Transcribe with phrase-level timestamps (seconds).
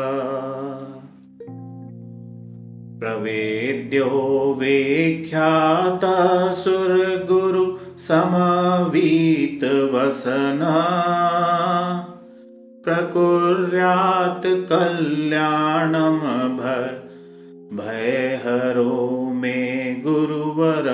[3.00, 7.53] प्रवेद्यो वेख्यातसुरगुरु
[8.08, 10.60] समवीतवसन।
[12.84, 16.18] प्रकुर्यात् कल्याणं
[17.76, 20.88] भयहरो मे गुरुवर।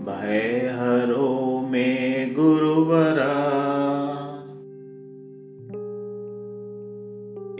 [0.07, 1.44] भयहरो
[1.75, 3.21] मे गुरुवर।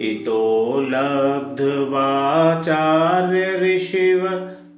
[0.01, 4.25] इतो लब्ध्वाचार्य ऋषिव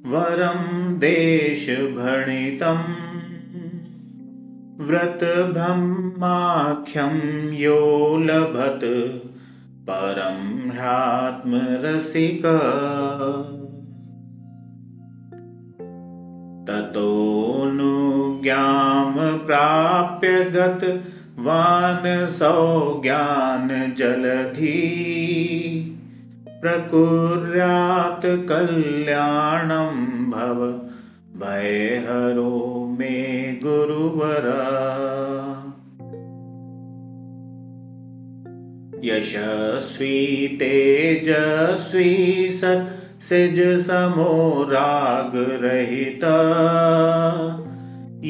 [0.05, 0.61] वरं
[0.97, 2.85] देशभणितम्
[4.87, 7.15] व्रतब्रह्माख्यं
[7.53, 7.79] यो
[8.17, 8.81] लभत
[9.89, 12.43] परं ह्यात्मरसिक
[18.47, 22.27] ततोऽनुज्ञां प्राप्य गतवान्
[26.61, 30.81] प्रकुर्यात् कल्याणं भव
[31.39, 34.47] भयहरो मे गुरुवर।
[39.03, 46.23] यशस्वी तेजस्वी सत्सिजसमो रागरहित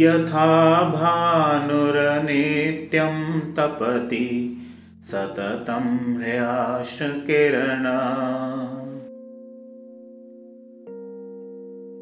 [0.02, 4.58] यथा भानुरनित्यं तपति
[5.03, 7.84] सततं ह्याशकिरण।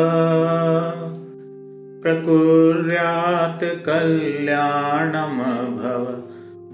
[2.03, 6.23] प्रकुर्यात् कल्याणं भव।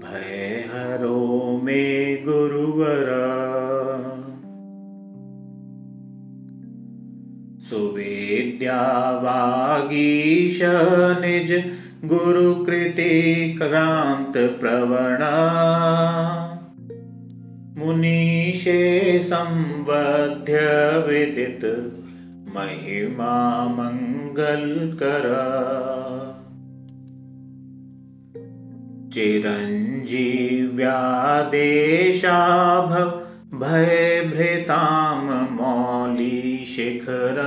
[0.02, 3.08] भयहरो मे गुरुवर।
[7.60, 10.60] सुवेद्यावागीश
[11.20, 11.62] निज
[14.36, 15.18] प्रवण
[17.82, 20.58] मुनीशे संवध्य
[21.08, 21.64] विदित
[22.56, 25.26] महिमा मङ्गलकर
[29.12, 30.12] चिरञ्जीव्यादेशाभ
[33.60, 35.18] भयभृतां
[35.56, 37.38] मौलिशिखर।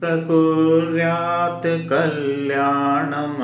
[0.00, 3.34] प्रकुर्यात् कल्याणं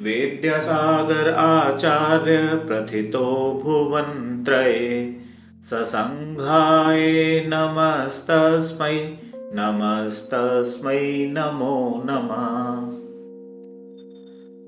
[0.00, 5.16] वेद्यसागर आचार्य प्रथितो भुवन्त्रये
[5.62, 12.98] ससङ्घाय नमस्तस्मै नमस्तस्मै नमो नमः।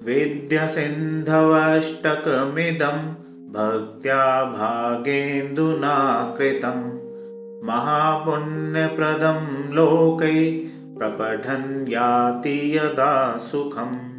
[0.06, 2.99] विद्यसिन्धवष्टकमिदं
[3.53, 7.00] भक्त्या भागेन्दुना कृतं
[7.65, 10.69] महापुण्यप्रदं लोकै
[10.99, 14.10] प्रपठन् याति यदा सुखम्